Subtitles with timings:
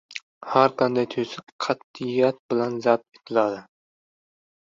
[0.51, 3.61] Har qanday to‘siq qat’iyat bilan zabt etiladi.